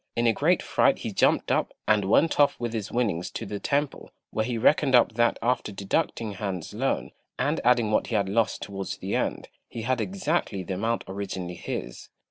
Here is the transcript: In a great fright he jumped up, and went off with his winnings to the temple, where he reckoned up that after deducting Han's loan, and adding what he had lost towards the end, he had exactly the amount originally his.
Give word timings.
In 0.15 0.25
a 0.25 0.33
great 0.33 0.63
fright 0.63 0.97
he 0.97 1.11
jumped 1.13 1.51
up, 1.51 1.75
and 1.87 2.05
went 2.05 2.39
off 2.39 2.59
with 2.59 2.73
his 2.73 2.91
winnings 2.91 3.29
to 3.29 3.45
the 3.45 3.59
temple, 3.59 4.09
where 4.31 4.43
he 4.43 4.57
reckoned 4.57 4.95
up 4.95 5.11
that 5.11 5.37
after 5.43 5.71
deducting 5.71 6.31
Han's 6.31 6.73
loan, 6.73 7.11
and 7.37 7.61
adding 7.63 7.91
what 7.91 8.07
he 8.07 8.15
had 8.15 8.27
lost 8.27 8.63
towards 8.63 8.97
the 8.97 9.15
end, 9.15 9.49
he 9.69 9.83
had 9.83 10.01
exactly 10.01 10.63
the 10.63 10.73
amount 10.73 11.03
originally 11.07 11.53
his. 11.53 12.09